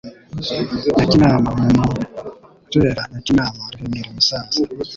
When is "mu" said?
1.57-1.65